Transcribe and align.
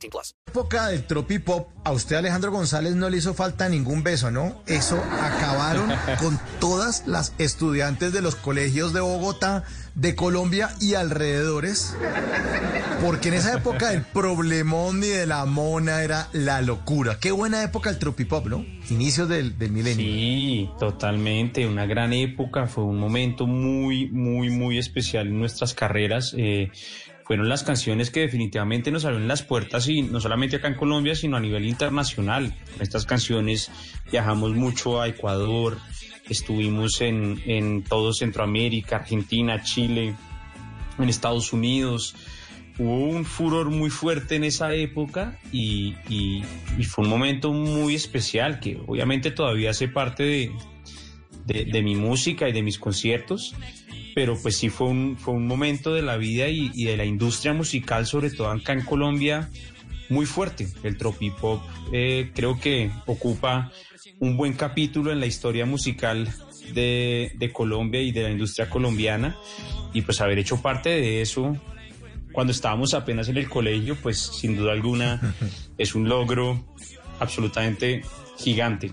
18 0.00 0.10
plus. 0.10 0.34
época 0.48 0.88
del 0.88 1.04
tropipop, 1.06 1.68
a 1.84 1.92
usted 1.92 2.16
Alejandro 2.16 2.50
González 2.50 2.94
no 2.96 3.08
le 3.08 3.18
hizo 3.18 3.34
falta 3.34 3.68
ningún 3.68 4.02
beso, 4.02 4.30
¿no? 4.30 4.62
Eso 4.66 4.96
acabaron 4.96 5.90
con 6.18 6.40
todas 6.58 7.06
las 7.06 7.34
estudiantes 7.38 8.12
de 8.12 8.20
los 8.20 8.34
colegios 8.34 8.92
de 8.92 9.00
Bogotá, 9.00 9.62
de 9.94 10.14
Colombia 10.16 10.70
y 10.80 10.94
alrededores, 10.94 11.94
porque 13.00 13.28
en 13.28 13.34
esa 13.34 13.54
época 13.58 13.92
el 13.92 14.02
problemón 14.12 15.00
ni 15.00 15.08
de 15.08 15.26
la 15.26 15.44
mona 15.44 16.02
era 16.02 16.28
la 16.32 16.62
locura. 16.62 17.18
Qué 17.20 17.30
buena 17.30 17.62
época 17.62 17.90
el 17.90 17.98
tropipop, 17.98 18.46
¿no? 18.46 18.64
Inicios 18.90 19.28
del, 19.28 19.56
del 19.58 19.70
milenio. 19.70 20.04
Sí, 20.04 20.70
totalmente, 20.80 21.66
una 21.66 21.86
gran 21.86 22.12
época, 22.12 22.66
fue 22.66 22.84
un 22.84 22.98
momento 22.98 23.46
muy, 23.46 24.10
muy, 24.10 24.50
muy 24.50 24.78
especial 24.78 25.28
en 25.28 25.38
nuestras 25.38 25.74
carreras. 25.74 26.34
eh, 26.36 26.72
fueron 27.24 27.48
las 27.48 27.62
canciones 27.62 28.10
que 28.10 28.20
definitivamente 28.20 28.90
nos 28.90 29.04
abrieron 29.04 29.28
las 29.28 29.42
puertas 29.42 29.88
y 29.88 30.02
no 30.02 30.20
solamente 30.20 30.56
acá 30.56 30.68
en 30.68 30.74
Colombia, 30.74 31.14
sino 31.14 31.36
a 31.36 31.40
nivel 31.40 31.64
internacional. 31.66 32.54
Con 32.72 32.82
estas 32.82 33.06
canciones 33.06 33.70
viajamos 34.10 34.54
mucho 34.54 35.00
a 35.00 35.08
Ecuador, 35.08 35.78
estuvimos 36.28 37.00
en, 37.00 37.40
en 37.46 37.82
todo 37.84 38.12
Centroamérica, 38.12 38.96
Argentina, 38.96 39.62
Chile, 39.62 40.14
en 40.98 41.08
Estados 41.08 41.52
Unidos. 41.52 42.14
Hubo 42.78 43.04
un 43.06 43.24
furor 43.24 43.70
muy 43.70 43.90
fuerte 43.90 44.36
en 44.36 44.44
esa 44.44 44.74
época 44.74 45.38
y, 45.52 45.94
y- 46.08 46.42
fue 46.84 47.04
un 47.04 47.10
momento 47.10 47.52
muy 47.52 47.94
especial 47.94 48.58
que 48.58 48.80
obviamente 48.86 49.30
todavía 49.30 49.70
hace 49.70 49.86
parte 49.88 50.22
de- 51.46 51.64
de 51.66 51.82
mi 51.82 51.94
música 51.96 52.48
y 52.48 52.52
de 52.52 52.62
mis 52.62 52.78
conciertos, 52.78 53.54
pero 54.14 54.36
pues 54.40 54.56
sí 54.56 54.68
fue 54.68 54.88
un, 54.88 55.16
fue 55.18 55.34
un 55.34 55.46
momento 55.46 55.94
de 55.94 56.02
la 56.02 56.16
vida 56.16 56.48
y, 56.48 56.70
y 56.74 56.84
de 56.84 56.96
la 56.96 57.04
industria 57.04 57.52
musical, 57.52 58.06
sobre 58.06 58.30
todo 58.30 58.50
acá 58.50 58.72
en 58.72 58.82
Colombia, 58.82 59.48
muy 60.08 60.26
fuerte. 60.26 60.68
El 60.82 60.96
tropipop 60.96 61.62
eh, 61.92 62.30
creo 62.34 62.60
que 62.60 62.90
ocupa 63.06 63.72
un 64.18 64.36
buen 64.36 64.52
capítulo 64.52 65.12
en 65.12 65.20
la 65.20 65.26
historia 65.26 65.64
musical 65.64 66.28
de, 66.74 67.32
de 67.36 67.52
Colombia 67.52 68.02
y 68.02 68.12
de 68.12 68.22
la 68.22 68.30
industria 68.30 68.68
colombiana 68.68 69.36
y 69.92 70.02
pues 70.02 70.20
haber 70.20 70.38
hecho 70.38 70.60
parte 70.60 70.90
de 70.90 71.22
eso 71.22 71.56
cuando 72.32 72.52
estábamos 72.52 72.94
apenas 72.94 73.28
en 73.28 73.38
el 73.38 73.48
colegio, 73.48 73.96
pues 73.96 74.18
sin 74.18 74.56
duda 74.56 74.72
alguna 74.72 75.34
es 75.78 75.94
un 75.94 76.08
logro 76.08 76.64
absolutamente 77.18 78.02
gigante. 78.38 78.92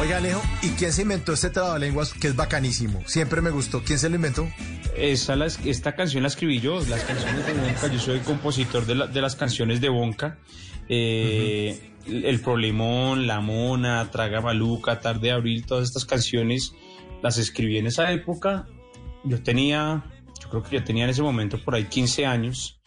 Oiga, 0.00 0.18
Alejo, 0.18 0.40
¿y 0.62 0.68
quién 0.70 0.92
se 0.92 1.02
inventó 1.02 1.32
este 1.32 1.50
trabalenguas 1.50 2.12
que 2.14 2.28
es 2.28 2.36
bacanísimo? 2.36 3.02
Siempre 3.06 3.40
me 3.42 3.50
gustó. 3.50 3.82
¿Quién 3.82 3.98
se 3.98 4.08
lo 4.08 4.14
inventó? 4.16 4.48
Esta 4.96 5.94
canción 5.96 6.22
la 6.22 6.28
escribí 6.28 6.60
yo, 6.60 6.80
las 6.86 7.02
canciones 7.02 7.44
de 7.46 7.52
Bonca, 7.52 7.86
yo 7.88 7.98
soy 7.98 8.20
compositor 8.20 8.86
de, 8.86 8.94
la- 8.94 9.06
las 9.06 9.34
canciones 9.34 9.80
de 9.80 9.88
Bonca. 9.88 10.38
Eh, 10.88 11.92
El 12.06 12.40
Problemón, 12.40 13.26
La 13.26 13.40
Mona, 13.40 14.08
Traga 14.10 14.40
Maluca, 14.40 15.00
Tarde 15.00 15.28
de 15.28 15.32
Abril, 15.32 15.66
todas 15.66 15.88
estas 15.88 16.04
canciones 16.04 16.72
las 17.22 17.36
escribí 17.38 17.78
en 17.78 17.86
esa 17.88 18.12
época. 18.12 18.66
Yo 19.24 19.42
tenía, 19.42 20.04
yo 20.40 20.48
creo 20.48 20.62
que 20.62 20.76
yo 20.76 20.84
tenía 20.84 21.04
en 21.04 21.10
ese 21.10 21.22
momento 21.22 21.62
por 21.62 21.74
ahí 21.74 21.84
15 21.84 22.24
años. 22.24 22.77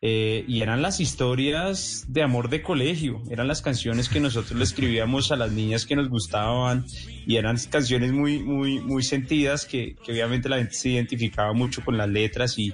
Eh, 0.00 0.44
y 0.46 0.60
eran 0.62 0.80
las 0.80 1.00
historias 1.00 2.04
de 2.08 2.22
amor 2.22 2.50
de 2.50 2.62
colegio, 2.62 3.20
eran 3.30 3.48
las 3.48 3.62
canciones 3.62 4.08
que 4.08 4.20
nosotros 4.20 4.56
le 4.56 4.62
escribíamos 4.64 5.32
a 5.32 5.36
las 5.36 5.50
niñas 5.50 5.86
que 5.86 5.96
nos 5.96 6.08
gustaban 6.08 6.86
y 7.26 7.36
eran 7.36 7.56
canciones 7.68 8.12
muy, 8.12 8.38
muy, 8.38 8.78
muy 8.80 9.02
sentidas 9.02 9.66
que, 9.66 9.96
que 10.04 10.12
obviamente 10.12 10.48
la 10.48 10.58
gente 10.58 10.74
se 10.74 10.90
identificaba 10.90 11.52
mucho 11.52 11.84
con 11.84 11.96
las 11.98 12.08
letras 12.08 12.58
y, 12.58 12.72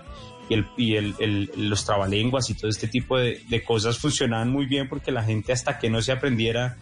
el, 0.51 0.67
y 0.77 0.97
el- 0.97 1.51
los 1.57 1.87
trabalenguas 1.87 2.51
y 2.51 2.55
todo 2.55 2.69
este 2.71 2.89
tipo 2.89 3.17
de, 3.17 3.41
de 3.49 3.65
cosas 3.65 3.99
funcionaban 3.99 4.51
muy 4.51 4.67
bien 4.67 4.89
porque 4.89 5.11
la 5.11 5.25
gente 5.25 5.53
hasta 5.53 5.79
que 5.79 5.89
no 5.89 6.03
se 6.03 6.13
aprendiera 6.13 6.77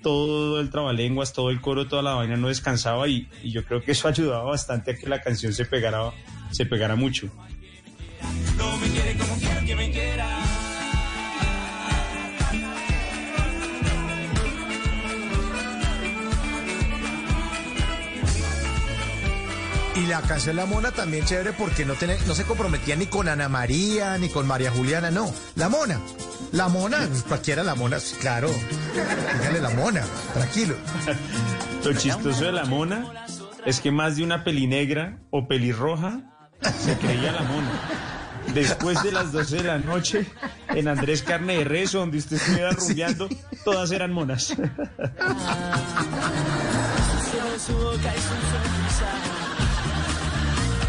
todo 0.00 0.60
el 0.60 0.70
trabalenguas, 0.70 1.32
todo 1.32 1.50
el 1.50 1.60
coro, 1.60 1.88
toda 1.88 2.02
la 2.02 2.14
vaina 2.14 2.36
no 2.36 2.46
descansaba 2.46 3.08
y, 3.08 3.26
y 3.42 3.50
yo 3.50 3.64
creo 3.64 3.82
que 3.82 3.90
eso 3.90 4.06
ayudaba 4.08 4.44
bastante 4.44 4.92
a 4.92 4.94
que 4.96 5.08
la 5.08 5.20
canción 5.20 5.52
se 5.52 5.64
pegara, 5.64 6.12
se 6.52 6.66
pegara 6.66 6.94
mucho. 6.94 7.28
Quiere 8.98 9.16
como 9.16 9.34
quiero 9.36 9.64
que 9.64 9.76
me 9.76 9.90
quiera. 9.90 10.38
Y 19.94 20.06
la 20.06 20.20
canción 20.22 20.56
La 20.56 20.66
Mona 20.66 20.90
también 20.90 21.24
chévere 21.24 21.52
porque 21.52 21.84
no, 21.84 21.94
tiene, 21.94 22.16
no 22.26 22.34
se 22.34 22.44
comprometía 22.44 22.96
ni 22.96 23.06
con 23.06 23.28
Ana 23.28 23.48
María, 23.48 24.18
ni 24.18 24.28
con 24.28 24.46
María 24.46 24.70
Juliana, 24.70 25.10
no. 25.10 25.32
La 25.54 25.68
Mona. 25.68 26.00
La 26.52 26.68
Mona, 26.68 27.08
cualquiera 27.28 27.62
La 27.62 27.74
Mona, 27.74 28.00
sí, 28.00 28.16
claro. 28.20 28.50
Dígale 29.40 29.60
La 29.60 29.70
Mona, 29.70 30.02
tranquilo. 30.34 30.74
Lo 31.84 31.92
chistoso 31.92 32.44
de 32.44 32.52
la 32.52 32.64
mona 32.64 33.26
es 33.64 33.80
que 33.80 33.90
más 33.90 34.16
de 34.16 34.24
una 34.24 34.44
pelinegra 34.44 35.20
o 35.30 35.46
pelirroja 35.46 36.20
se 36.78 36.98
creía 36.98 37.32
la 37.32 37.42
mona. 37.42 38.17
Después 38.54 39.02
de 39.02 39.12
las 39.12 39.32
12 39.32 39.56
de 39.56 39.62
la 39.64 39.78
noche, 39.78 40.26
en 40.68 40.88
Andrés 40.88 41.22
Carne 41.22 41.58
de 41.58 41.64
Rezo, 41.64 41.98
donde 41.98 42.18
usted 42.18 42.36
estuviera 42.36 42.70
rumbeando, 42.70 43.28
todas 43.64 43.90
eran 43.90 44.12
monas. 44.12 44.44
Solo 44.46 44.58
su 47.58 47.72
boca 47.74 48.14
y 48.14 48.20
su 48.20 48.34
sonrisa 48.50 49.10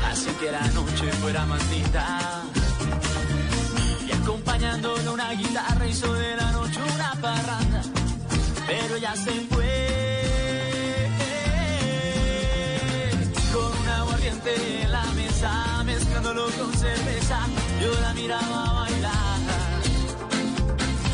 Hace 0.10 0.34
que 0.36 0.52
la 0.52 0.68
noche 0.68 1.12
fuera 1.22 1.46
más 1.46 1.70
linda. 1.70 2.44
Y 4.08 4.12
acompañándolo 4.12 5.14
una 5.14 5.32
guitarra 5.34 5.88
hizo 5.88 6.14
de 6.14 6.36
la 6.36 6.52
noche 6.52 6.80
una 6.96 7.14
parranda. 7.22 7.82
Pero 8.68 8.98
ya 8.98 9.16
se 9.16 9.32
fue. 9.50 11.10
Con 13.54 13.80
un 13.82 13.88
aguardiente 13.88 14.82
en 14.84 14.92
la 14.92 15.06
mesa 15.16 15.84
Mezclándolo 16.20 16.50
con 16.58 16.74
cerveza 16.78 17.48
Yo 17.82 18.02
la 18.02 18.14
miraba 18.14 18.74
bailar 18.74 19.40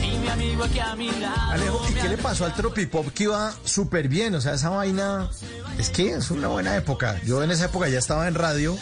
Y 0.01 0.17
mi 0.17 0.27
amigo 0.27 0.63
aquí 0.63 0.79
a 0.79 0.95
mi 0.95 1.11
lado 1.11 1.51
Alejo, 1.51 1.85
¿y 1.88 1.93
me 1.93 2.01
qué 2.01 2.09
le 2.09 2.17
pasó 2.17 2.45
al 2.45 2.55
tropipop 2.55 3.09
que 3.09 3.25
iba 3.25 3.53
súper 3.66 4.07
bien? 4.07 4.33
O 4.33 4.41
sea, 4.41 4.55
esa 4.55 4.69
vaina 4.69 5.29
es 5.77 5.91
que 5.91 6.13
es 6.13 6.31
una 6.31 6.47
buena 6.47 6.75
época. 6.75 7.21
Yo 7.23 7.43
en 7.43 7.51
esa 7.51 7.66
época 7.66 7.88
ya 7.88 7.99
estaba 7.99 8.27
en 8.27 8.33
radio, 8.33 8.75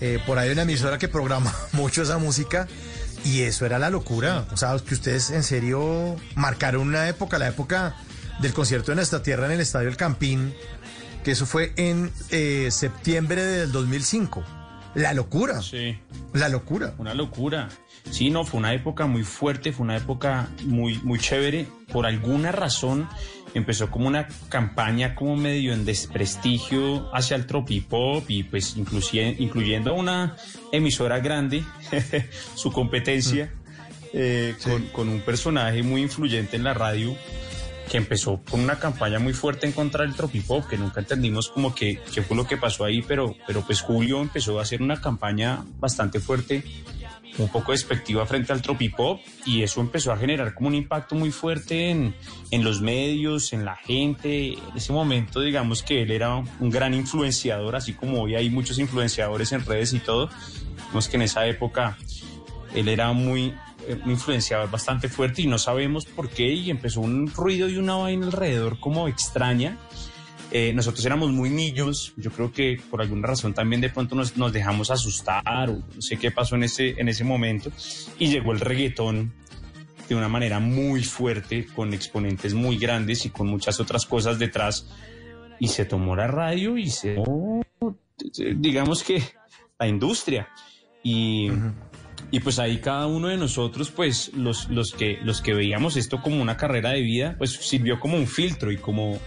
eh, 0.00 0.18
por 0.26 0.38
ahí 0.38 0.48
hay 0.48 0.52
una 0.54 0.62
emisora 0.62 0.96
que 0.96 1.08
programa 1.08 1.54
mucho 1.72 2.02
esa 2.02 2.16
música 2.16 2.66
y 3.26 3.42
eso 3.42 3.66
era 3.66 3.78
la 3.78 3.90
locura. 3.90 4.46
O 4.52 4.56
sea, 4.56 4.74
que 4.78 4.94
ustedes 4.94 5.28
en 5.30 5.42
serio 5.42 6.16
marcaron 6.36 6.88
una 6.88 7.06
época, 7.06 7.38
la 7.38 7.48
época 7.48 7.96
del 8.40 8.54
concierto 8.54 8.92
de 8.92 8.96
Nuestra 8.96 9.22
Tierra 9.22 9.44
en 9.44 9.52
el 9.52 9.60
Estadio 9.60 9.90
El 9.90 9.98
Campín, 9.98 10.54
que 11.22 11.32
eso 11.32 11.44
fue 11.44 11.74
en 11.76 12.10
eh, 12.30 12.68
septiembre 12.70 13.44
del 13.44 13.72
2005. 13.72 14.42
La 14.94 15.12
locura, 15.14 15.62
Sí. 15.62 15.96
la 16.34 16.48
locura. 16.48 16.94
Una 16.98 17.14
locura. 17.14 17.68
Sí, 18.10 18.30
no, 18.30 18.44
fue 18.44 18.58
una 18.58 18.72
época 18.74 19.06
muy 19.06 19.22
fuerte, 19.22 19.72
fue 19.72 19.84
una 19.84 19.96
época 19.96 20.48
muy, 20.64 20.98
muy 21.02 21.18
chévere. 21.18 21.66
Por 21.92 22.06
alguna 22.06 22.50
razón 22.50 23.08
empezó 23.54 23.90
como 23.90 24.06
una 24.08 24.26
campaña 24.48 25.14
como 25.14 25.36
medio 25.36 25.72
en 25.72 25.84
desprestigio 25.84 27.14
hacia 27.14 27.36
el 27.36 27.46
tropipop 27.46 28.28
y 28.30 28.44
pues 28.44 28.76
incluyendo 28.76 29.90
a 29.90 29.94
una 29.94 30.36
emisora 30.72 31.18
grande, 31.20 31.64
su 32.54 32.72
competencia, 32.72 33.52
eh, 34.12 34.54
con, 34.64 34.82
con 34.86 35.08
un 35.08 35.20
personaje 35.20 35.82
muy 35.82 36.02
influyente 36.02 36.56
en 36.56 36.64
la 36.64 36.74
radio 36.74 37.16
que 37.90 37.96
empezó 37.96 38.40
con 38.48 38.60
una 38.60 38.78
campaña 38.78 39.18
muy 39.18 39.32
fuerte 39.32 39.66
en 39.66 39.72
contra 39.72 40.04
del 40.04 40.14
tropipop, 40.14 40.68
que 40.68 40.78
nunca 40.78 41.00
entendimos 41.00 41.48
como 41.48 41.74
que 41.74 42.00
qué 42.14 42.22
fue 42.22 42.36
lo 42.36 42.46
que 42.46 42.56
pasó 42.56 42.84
ahí, 42.84 43.02
pero, 43.02 43.34
pero 43.48 43.62
pues 43.62 43.80
Julio 43.80 44.20
empezó 44.22 44.60
a 44.60 44.62
hacer 44.62 44.80
una 44.80 45.00
campaña 45.00 45.64
bastante 45.80 46.20
fuerte 46.20 46.62
un 47.38 47.48
poco 47.48 47.72
despectiva 47.72 48.26
frente 48.26 48.52
al 48.52 48.62
tropipop 48.62 49.20
y 49.46 49.62
eso 49.62 49.80
empezó 49.80 50.12
a 50.12 50.16
generar 50.16 50.54
como 50.54 50.68
un 50.68 50.74
impacto 50.74 51.14
muy 51.14 51.30
fuerte 51.30 51.90
en, 51.90 52.14
en 52.50 52.64
los 52.64 52.80
medios, 52.80 53.52
en 53.52 53.64
la 53.64 53.76
gente. 53.76 54.54
En 54.54 54.76
ese 54.76 54.92
momento, 54.92 55.40
digamos 55.40 55.82
que 55.82 56.02
él 56.02 56.10
era 56.10 56.36
un 56.36 56.70
gran 56.70 56.94
influenciador, 56.94 57.74
así 57.76 57.94
como 57.94 58.22
hoy 58.22 58.36
hay 58.36 58.50
muchos 58.50 58.78
influenciadores 58.78 59.52
en 59.52 59.64
redes 59.64 59.92
y 59.94 59.98
todo. 59.98 60.28
Vemos 60.88 61.08
que 61.08 61.16
en 61.16 61.22
esa 61.22 61.46
época 61.46 61.96
él 62.74 62.88
era 62.88 63.12
muy 63.12 63.54
eh, 63.86 63.98
un 64.04 64.10
influenciador 64.10 64.70
bastante 64.70 65.08
fuerte 65.08 65.42
y 65.42 65.46
no 65.46 65.58
sabemos 65.58 66.06
por 66.06 66.28
qué 66.28 66.52
y 66.52 66.70
empezó 66.70 67.00
un 67.00 67.28
ruido 67.32 67.68
y 67.68 67.76
una 67.76 67.96
vaina 67.96 68.26
alrededor 68.26 68.78
como 68.80 69.08
extraña. 69.08 69.78
Eh, 70.52 70.72
nosotros 70.74 71.04
éramos 71.06 71.30
muy 71.30 71.48
niños, 71.48 72.12
yo 72.16 72.32
creo 72.32 72.52
que 72.52 72.80
por 72.90 73.00
alguna 73.00 73.28
razón 73.28 73.54
también 73.54 73.80
de 73.80 73.88
pronto 73.88 74.16
nos, 74.16 74.36
nos 74.36 74.52
dejamos 74.52 74.90
asustar 74.90 75.70
o 75.70 75.74
no 75.94 76.02
sé 76.02 76.16
qué 76.16 76.32
pasó 76.32 76.56
en 76.56 76.64
ese, 76.64 77.00
en 77.00 77.08
ese 77.08 77.22
momento 77.22 77.70
y 78.18 78.28
llegó 78.28 78.50
el 78.52 78.58
reggaetón 78.58 79.32
de 80.08 80.16
una 80.16 80.28
manera 80.28 80.58
muy 80.58 81.04
fuerte, 81.04 81.66
con 81.66 81.94
exponentes 81.94 82.52
muy 82.52 82.78
grandes 82.78 83.24
y 83.26 83.30
con 83.30 83.46
muchas 83.46 83.78
otras 83.78 84.06
cosas 84.06 84.40
detrás 84.40 84.88
y 85.60 85.68
se 85.68 85.84
tomó 85.84 86.16
la 86.16 86.26
radio 86.26 86.76
y 86.76 86.90
se 86.90 87.16
digamos 88.56 89.04
que 89.04 89.22
la 89.78 89.86
industria 89.86 90.48
y 91.04 91.48
y 92.30 92.40
pues 92.40 92.58
ahí 92.58 92.78
cada 92.78 93.06
uno 93.06 93.28
de 93.28 93.36
nosotros, 93.36 93.90
pues 93.90 94.32
los, 94.34 94.68
los, 94.68 94.92
que, 94.92 95.18
los 95.22 95.40
que 95.40 95.52
veíamos 95.52 95.96
esto 95.96 96.22
como 96.22 96.40
una 96.40 96.56
carrera 96.56 96.90
de 96.90 97.00
vida, 97.00 97.34
pues 97.38 97.52
sirvió 97.52 97.98
como 97.98 98.16
un 98.16 98.28
filtro 98.28 98.70
y 98.70 98.76
como, 98.76 99.18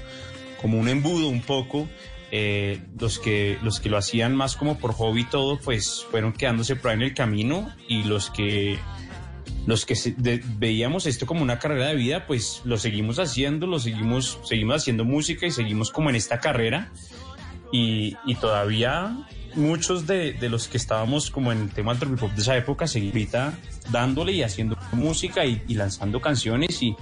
como 0.62 0.78
un 0.78 0.88
embudo 0.88 1.28
un 1.28 1.42
poco. 1.42 1.88
Eh, 2.36 2.82
los, 3.00 3.20
que, 3.20 3.60
los 3.62 3.80
que 3.80 3.90
lo 3.90 3.98
hacían 3.98 4.36
más 4.36 4.56
como 4.56 4.80
por 4.80 4.94
hobby 4.94 5.22
y 5.22 5.26
todo, 5.26 5.60
pues 5.60 6.04
fueron 6.10 6.34
quedándose 6.34 6.76
por 6.76 6.90
ahí 6.90 6.96
en 6.96 7.04
el 7.04 7.14
camino 7.14 7.72
y 7.88 8.06
los 8.06 8.32
que, 8.32 8.80
los 9.68 9.86
que 9.86 10.42
veíamos 10.58 11.06
esto 11.06 11.28
como 11.28 11.44
una 11.44 11.60
carrera 11.60 11.90
de 11.90 11.96
vida, 11.96 12.26
pues 12.26 12.62
lo 12.66 12.78
seguimos 12.78 13.20
haciendo, 13.20 13.68
lo 13.68 13.78
seguimos, 13.78 14.40
seguimos 14.46 14.78
haciendo 14.78 15.06
música 15.06 15.46
y 15.46 15.52
seguimos 15.52 15.92
como 15.92 16.10
en 16.10 16.16
esta 16.16 16.40
carrera 16.40 16.92
y, 17.72 18.16
y 18.26 18.34
todavía 18.34 19.16
muchos 19.56 20.08
de, 20.08 20.34
de, 20.34 20.50
los 20.50 20.68
que 20.68 20.78
estábamos 20.78 21.30
como 21.30 21.52
en 21.52 21.60
el 21.60 21.70
tema 21.70 21.94
del 21.96 22.16
pop 22.16 22.32
de 22.32 22.42
esa 22.42 22.58
época 22.58 22.88
seguimos 22.88 23.30
dándole 23.92 24.32
y 24.32 24.44
haciendo 24.44 24.78
música 24.92 25.46
y, 25.46 25.62
y 25.68 25.76
lanzando 25.76 26.22
canciones 26.22 26.82
y, 26.82 26.96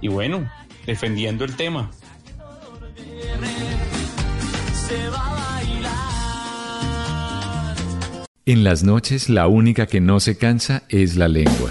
y, 0.00 0.08
bueno, 0.08 0.50
defendiendo 0.86 1.44
el 1.44 1.56
tema. 1.56 1.90
En 8.46 8.62
las 8.62 8.82
noches 8.82 9.30
la 9.30 9.48
única 9.48 9.86
que 9.86 10.00
no 10.00 10.20
se 10.20 10.36
cansa 10.36 10.82
es 10.88 11.16
la 11.16 11.28
lengua. 11.28 11.70